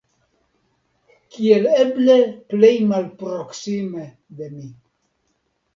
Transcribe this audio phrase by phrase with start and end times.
[1.35, 2.17] Kiel eble
[2.55, 4.69] plej malproksime de mi.